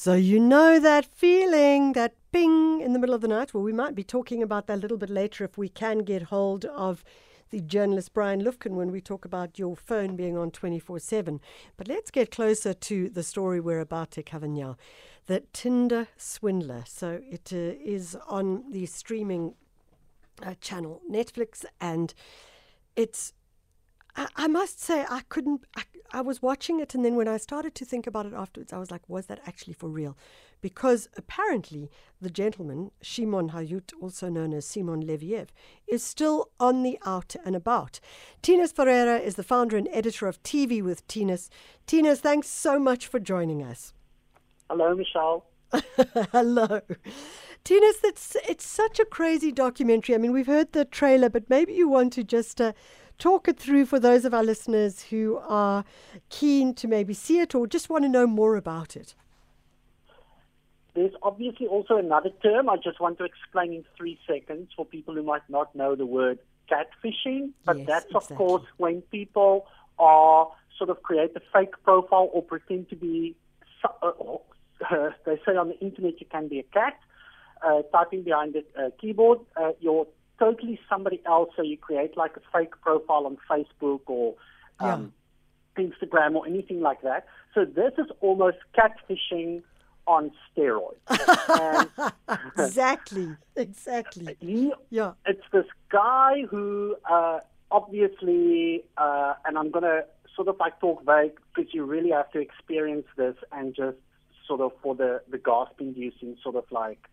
[0.00, 3.52] So, you know that feeling, that ping in the middle of the night?
[3.52, 6.22] Well, we might be talking about that a little bit later if we can get
[6.22, 7.02] hold of
[7.50, 11.40] the journalist Brian Lufkin when we talk about your phone being on 24 7.
[11.76, 14.76] But let's get closer to the story we're about to cover now
[15.26, 16.84] the Tinder Swindler.
[16.86, 19.54] So, it uh, is on the streaming
[20.46, 22.14] uh, channel Netflix and
[22.94, 23.32] it's
[24.36, 25.62] I, must say, I couldn't.
[25.76, 28.72] I, I, was watching it, and then when I started to think about it afterwards,
[28.72, 30.16] I was like, was that actually for real?
[30.60, 35.48] Because apparently, the gentleman, Shimon Hayut, also known as Simon Leviev,
[35.86, 38.00] is still on the out and about.
[38.42, 41.48] Thinus Ferreira is the founder and editor of TV with Thinus.
[41.86, 43.92] Thinus, thanks so much for joining us.
[44.68, 45.44] Hello, Michelle.
[46.32, 46.80] Hello.
[47.64, 50.14] Thinus, it's, it's such a crazy documentary.
[50.14, 52.60] I mean, we've heard the trailer, but maybe you want to just.
[52.60, 52.72] Uh,
[53.18, 55.84] talk it through for those of our listeners who are
[56.30, 59.14] keen to maybe see it or just want to know more about it.
[60.94, 65.14] There's obviously also another term I just want to explain in three seconds for people
[65.14, 66.38] who might not know the word
[66.70, 67.50] catfishing.
[67.64, 68.34] But yes, that's, exactly.
[68.34, 69.66] of course, when people
[69.98, 73.36] are sort of create a fake profile or pretend to be,
[73.84, 76.98] uh, uh, they say on the internet you can be a cat.
[77.60, 80.06] Uh, typing behind the uh, keyboard, uh, your
[80.38, 81.50] totally somebody else.
[81.56, 84.34] So you create like a fake profile on Facebook or
[84.80, 85.12] um,
[85.76, 85.84] yeah.
[85.84, 87.26] Instagram or anything like that.
[87.54, 89.62] So this is almost catfishing
[90.06, 90.96] on steroids.
[92.58, 94.36] exactly, exactly.
[94.40, 100.02] He, yeah, it's this guy who uh, obviously, uh, and I'm gonna
[100.34, 103.98] sort of like talk vague because you really have to experience this and just
[104.46, 107.08] sort of for the the gasp-inducing sort of like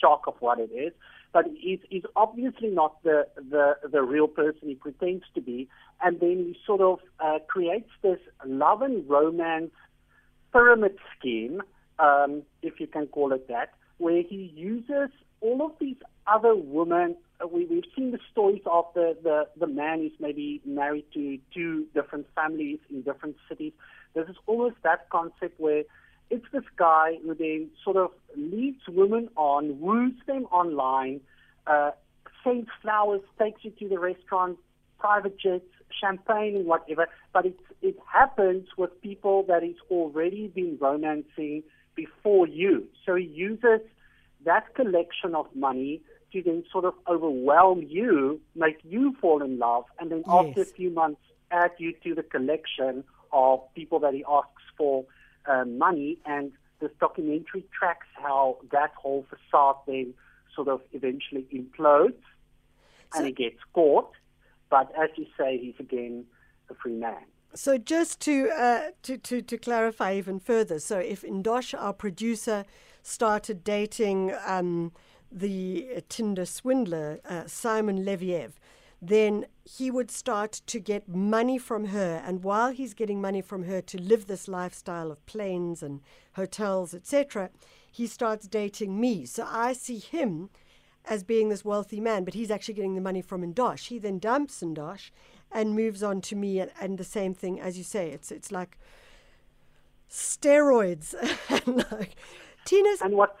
[0.00, 0.92] shock of what it is
[1.32, 5.68] but he's, he's obviously not the, the, the real person he pretends to be.
[6.02, 9.70] And then he sort of uh, creates this love and romance
[10.52, 11.62] pyramid scheme,
[11.98, 17.16] um, if you can call it that, where he uses all of these other women.
[17.42, 21.38] Uh, we, we've seen the stories of the, the, the man who's maybe married to
[21.54, 23.72] two different families in different cities.
[24.14, 25.84] This is almost that concept where
[26.32, 31.20] it's this guy who then sort of leads women on, woos them online,
[31.66, 31.90] uh,
[32.42, 34.58] sends flowers, takes you to the restaurant,
[34.98, 35.66] private jets,
[36.00, 37.06] champagne, and whatever.
[37.34, 42.88] But it it happens with people that he's already been romancing before you.
[43.04, 43.80] So he uses
[44.46, 46.00] that collection of money
[46.32, 50.34] to then sort of overwhelm you, make you fall in love, and then yes.
[50.34, 51.20] after a few months
[51.50, 53.04] add you to the collection
[53.34, 55.04] of people that he asks for
[55.46, 60.14] uh, money, and this documentary tracks how that whole facade then
[60.54, 62.22] sort of eventually implodes
[63.12, 64.10] so, and he gets caught.
[64.70, 66.24] But as you say, he's again
[66.70, 67.24] a free man.
[67.54, 72.64] So just to, uh, to, to, to clarify even further, so if Indosh, our producer,
[73.02, 74.92] started dating um,
[75.30, 78.52] the Tinder swindler, uh, Simon Leviev,
[79.04, 82.22] then he would start to get money from her.
[82.24, 86.00] And while he's getting money from her to live this lifestyle of planes and
[86.36, 87.50] hotels, etc.,
[87.90, 89.26] he starts dating me.
[89.26, 90.50] So I see him
[91.04, 93.88] as being this wealthy man, but he's actually getting the money from Indosh.
[93.88, 95.10] He then dumps Indosh
[95.50, 96.60] and moves on to me.
[96.60, 98.78] And, and the same thing, as you say, it's, it's like
[100.08, 101.12] steroids.
[101.48, 102.14] and like,
[102.64, 103.36] Thinus, and what?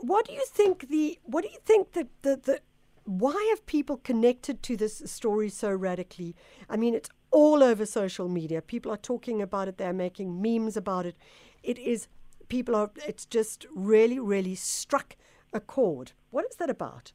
[0.00, 1.18] What do you think the?
[1.24, 2.60] What do you think the, the, the
[3.04, 6.34] why have people connected to this story so radically?
[6.68, 8.62] I mean, it's all over social media.
[8.62, 11.16] People are talking about it, they're making memes about it.
[11.62, 12.08] It is,
[12.48, 15.16] people are, it's just really, really struck
[15.52, 16.12] a chord.
[16.30, 17.12] What is that about?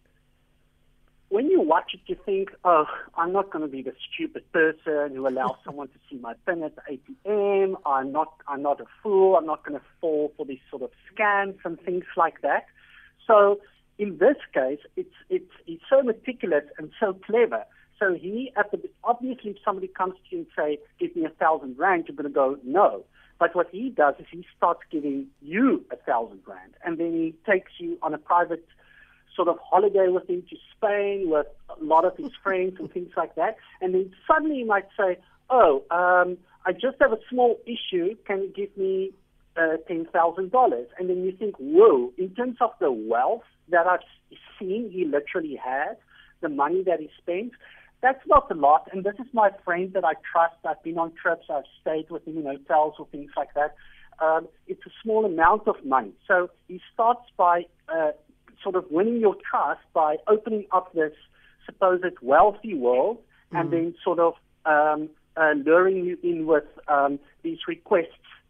[1.30, 5.14] When you watch it, you think, oh, I'm not going to be the stupid person
[5.14, 7.00] who allows someone to see my PIN at the
[7.30, 7.76] ATM.
[7.86, 9.36] I'm not, I'm not a fool.
[9.36, 12.66] I'm not going to fall for these sort of scams and things like that.
[13.26, 13.60] So
[13.98, 17.64] in this case, it's it's he's so meticulous and so clever.
[18.00, 21.30] So he, at the obviously, if somebody comes to you and say, "Give me a
[21.30, 23.04] thousand rand," you're going to go no.
[23.40, 27.36] But what he does is he starts giving you a thousand rand, and then he
[27.52, 28.68] takes you on a private
[29.36, 33.12] sort of holiday with him to Spain with a lot of his friends and things
[33.16, 33.58] like that.
[33.82, 35.18] And then suddenly he might say,
[35.50, 38.16] "Oh, um, I just have a small issue.
[38.26, 39.12] Can you give me
[39.58, 43.88] uh, ten thousand dollars?" And then you think, "Whoa!" In terms of the wealth that
[43.88, 44.00] I've
[44.60, 45.98] seen he literally has,
[46.42, 47.54] the money that he spends,
[48.02, 48.88] that's not a lot.
[48.92, 50.56] And this is my friend that I trust.
[50.66, 51.46] I've been on trips.
[51.50, 53.76] I've stayed with him in hotels or things like that.
[54.20, 56.14] Um, it's a small amount of money.
[56.28, 58.12] So he starts by uh,
[58.64, 61.14] sort of winning your trust by opening up this
[61.66, 63.18] supposed wealthy world
[63.54, 63.60] mm.
[63.60, 64.34] and then sort of
[64.66, 68.08] um, uh, luring you in with um, these requests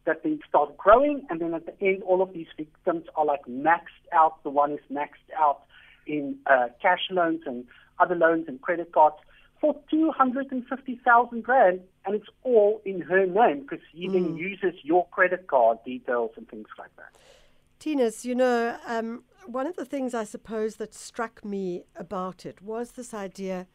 [0.08, 3.46] that then start growing, and then at the end, all of these victims are like
[3.46, 4.42] maxed out.
[4.44, 5.62] The one is maxed out
[6.08, 7.66] in uh, cash loans and
[8.00, 9.18] other loans and credit cards
[9.62, 14.14] for 250,000 Rand, and it's all in her name because he mm.
[14.14, 17.16] then uses your credit card details and things like that.
[17.80, 22.62] Thinus, you know, um, one of the things I suppose that struck me about it
[22.62, 23.68] was this idea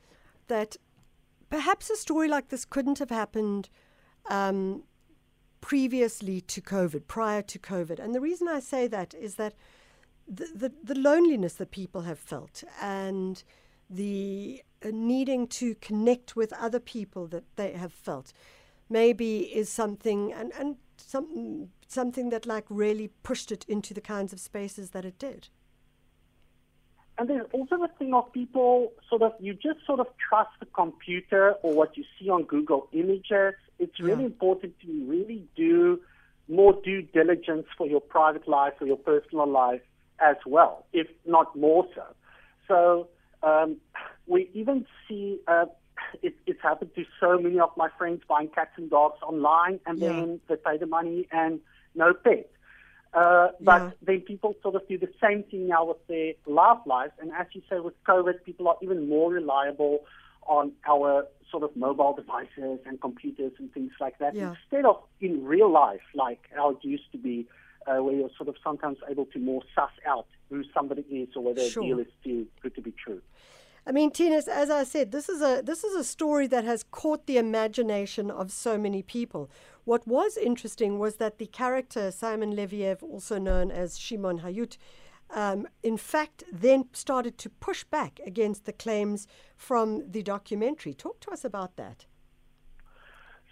[0.48, 0.76] that
[1.50, 3.68] perhaps a story like this couldn't have happened
[4.30, 4.84] um,
[5.62, 7.98] previously to COVID, prior to COVID.
[7.98, 9.54] And the reason I say that is that
[10.28, 13.42] the, the, the loneliness that people have felt and
[13.88, 18.32] the uh, needing to connect with other people that they have felt
[18.90, 24.32] maybe is something and, and some, something that like really pushed it into the kinds
[24.32, 25.48] of spaces that it did.
[27.18, 30.66] And there's also the thing of people sort of, you just sort of trust the
[30.66, 33.54] computer or what you see on Google Images.
[33.82, 34.34] It's really yeah.
[34.34, 36.00] important to really do
[36.48, 39.80] more due diligence for your private life or your personal life
[40.20, 42.04] as well, if not more so.
[42.68, 43.08] So
[43.42, 43.76] um,
[44.26, 45.66] we even see uh,
[46.22, 49.98] it, it's happened to so many of my friends buying cats and dogs online, and
[49.98, 50.08] yeah.
[50.10, 51.60] then they pay the money and
[51.94, 52.48] no pet.
[53.14, 53.90] Uh, but yeah.
[54.02, 57.12] then people sort of do the same thing now with their love lives.
[57.20, 60.04] And as you say, with COVID, people are even more reliable
[60.46, 64.54] on our sort of mobile devices and computers and things like that yeah.
[64.54, 67.46] instead of in real life, like how it used to be,
[67.86, 71.42] uh, where you're sort of sometimes able to more suss out who somebody is or
[71.42, 71.82] whether sure.
[71.82, 73.20] a deal is too good to be true.
[73.84, 76.84] I mean, Thinus, as I said, this is a this is a story that has
[76.84, 79.50] caught the imagination of so many people.
[79.84, 84.76] What was interesting was that the character Simon Leviev, also known as Shimon Hayut,
[85.32, 89.26] um, in fact, then started to push back against the claims
[89.56, 90.94] from the documentary.
[90.94, 92.06] Talk to us about that.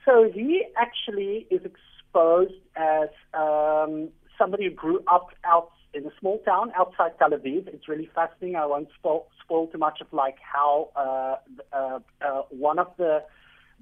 [0.04, 6.38] So he actually is exposed as um, somebody who grew up out in a small
[6.44, 7.66] town outside Tel Aviv.
[7.68, 8.56] It's really fascinating.
[8.56, 11.36] I won't spoil, spoil too much of like how uh,
[11.76, 13.22] uh, uh, one of the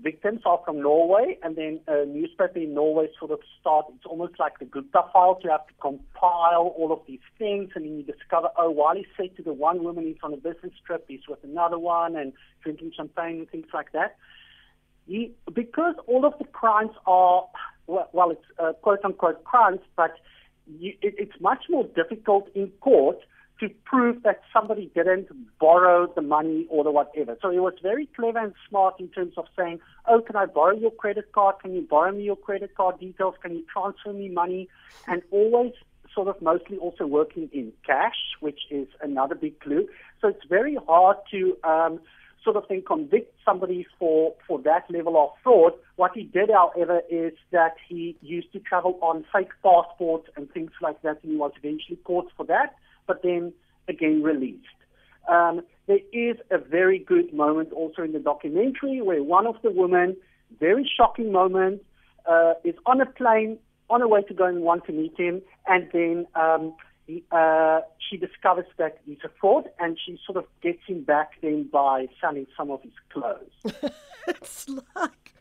[0.02, 3.86] victims are from Norway, and then a newspaper in Norway sort of start.
[3.96, 5.38] It's almost like the Gupta files.
[5.42, 9.36] You have to compile all of these things, and then you discover, oh, while said
[9.36, 12.92] to the one woman he's on a business trip, he's with another one and drinking
[12.96, 14.16] champagne and things like that.
[15.06, 17.46] He, because all of the crimes are,
[17.86, 20.14] well, well it's uh, quote unquote crimes, but
[20.66, 23.18] you, it, it's much more difficult in court
[23.60, 25.28] to prove that somebody didn't
[25.58, 27.36] borrow the money or the whatever.
[27.42, 30.76] So he was very clever and smart in terms of saying, oh, can I borrow
[30.76, 31.56] your credit card?
[31.62, 33.34] Can you borrow me your credit card details?
[33.42, 34.68] Can you transfer me money?
[35.06, 35.72] And always
[36.14, 39.88] sort of mostly also working in cash, which is another big clue.
[40.20, 42.00] So it's very hard to um,
[42.44, 45.72] sort of then convict somebody for, for that level of fraud.
[45.96, 50.70] What he did, however, is that he used to travel on fake passports and things
[50.80, 52.74] like that, and he was eventually caught for that,
[53.08, 53.52] but then
[53.88, 54.64] again released.
[55.28, 59.70] Um, there is a very good moment also in the documentary where one of the
[59.70, 60.16] women,
[60.60, 61.82] very shocking moment,
[62.26, 63.58] uh, is on a plane
[63.90, 66.74] on her way to go and want to meet him, and then um,
[67.08, 71.32] he, uh, she discovers that he's a fraud and she sort of gets him back
[71.40, 73.90] then by selling some of his clothes.
[74.28, 75.34] it's like,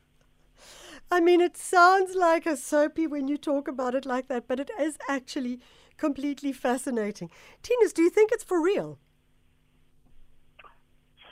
[1.12, 4.62] I mean, it sounds like a soapy when you talk about it like that, but
[4.62, 5.60] it is actually
[5.98, 7.30] completely fascinating.
[7.64, 9.00] Thinus, do you think it's for real?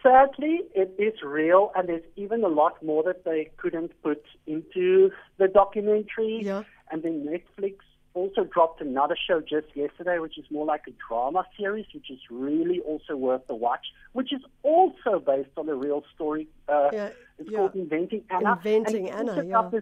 [0.02, 5.10] Sadly, it is real, and there's even a lot more that they couldn't put into
[5.38, 6.42] the documentary.
[6.44, 6.64] Yeah.
[6.92, 7.78] And then Netflix
[8.14, 12.20] also dropped another show just yesterday, which is more like a drama series, which is
[12.30, 16.48] really also worth the watch, which is also based on a real story.
[16.70, 17.58] Uh, yeah, it's yeah.
[17.58, 18.54] called Inventing Anna.
[18.54, 19.80] Inventing Anna, yeah.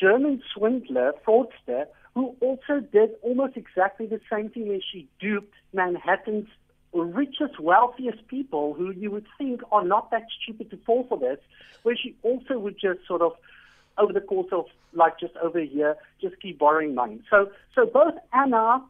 [0.00, 1.86] German swindler, fraudster,
[2.18, 6.48] who also did almost exactly the same thing where she duped Manhattan's
[6.92, 11.38] richest, wealthiest people who you would think are not that stupid to fall for this,
[11.84, 13.34] where she also would just sort of
[13.98, 17.20] over the course of like just over a year, just keep borrowing money.
[17.30, 18.82] So, so both Anna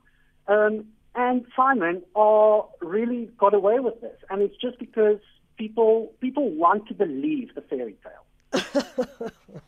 [0.47, 5.19] um, and Simon are really got away with this, and it's just because
[5.59, 9.31] people people want to believe the fairy tale.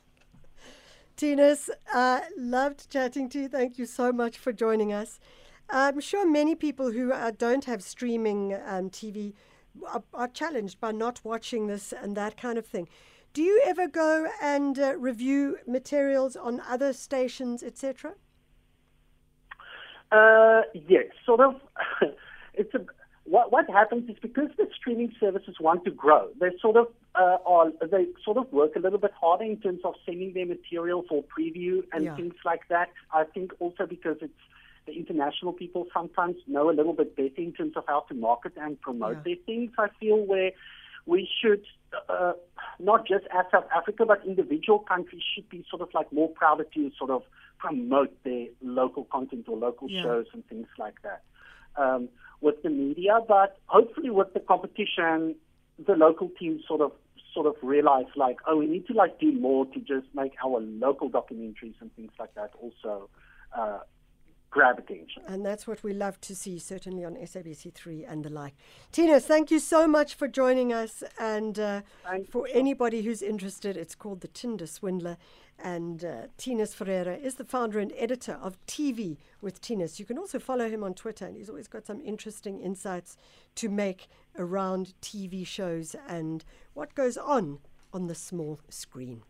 [1.20, 3.48] Thinus, uh, loved chatting to you.
[3.48, 5.20] Thank you so much for joining us.
[5.68, 9.34] I'm sure many people who uh, don't have streaming um, TV
[9.86, 12.88] are, are, challenged by not watching this and that kind of thing.
[13.34, 18.14] Do you ever go and uh, review materials on other stations, etc.?
[20.10, 21.60] Uh, yes, sort of.
[22.54, 22.80] it's a
[23.24, 26.86] what what happens is because the streaming services want to grow, they sort of
[27.20, 30.46] uh, are they sort of work a little bit harder in terms of sending their
[30.56, 32.16] material for preview and Yeah.
[32.18, 32.88] things like that.
[33.20, 34.44] I think also because it's
[34.86, 38.54] the international people sometimes know a little bit better in terms of how to market
[38.64, 39.22] and promote Yeah.
[39.26, 39.70] their things.
[39.86, 40.52] I feel where
[41.06, 41.64] we should
[42.08, 42.32] uh,
[42.78, 46.66] not just as South Africa, but individual countries should be sort of like more prouder
[46.76, 47.22] to sort of
[47.58, 50.02] promote their local content or local Yeah.
[50.04, 51.20] shows and things like that
[51.76, 52.08] um,
[52.40, 53.14] with the media.
[53.36, 55.34] But hopefully, with the competition,
[55.88, 56.92] the local teams sort of
[57.34, 60.60] sort of realize like, oh, we need to like do more to just make our
[60.60, 63.08] local documentaries and things like that also
[63.56, 63.78] uh,
[65.28, 68.54] And that's what we love to see, certainly on SABC3 and the like.
[68.90, 71.04] Tina, thank you so much for joining us.
[71.19, 71.83] And uh,
[72.30, 75.16] for anybody who's interested, it's called The Tinder Swindler.
[75.62, 79.99] And uh, Thinus Ferreira is the founder and editor of TV with Thinus.
[79.99, 83.16] You can also follow him on Twitter, and he's always got some interesting insights
[83.57, 87.59] to make around TV shows and what goes on
[87.92, 89.23] on the small screen.